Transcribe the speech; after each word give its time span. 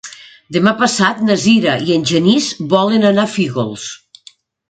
Demà 0.55 0.71
passat 0.79 1.19
na 1.27 1.35
Sira 1.43 1.75
i 1.89 1.93
en 1.97 2.07
Genís 2.13 2.49
volen 2.73 3.07
anar 3.13 3.29
a 3.29 3.33
Fígols. 3.37 3.87